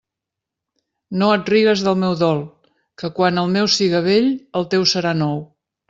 [1.23, 2.41] No et rigues del meu dol,
[3.03, 5.43] que quan el meu siga vell el teu serà nou.